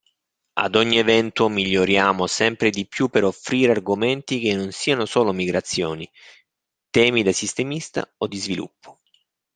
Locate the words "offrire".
3.23-3.73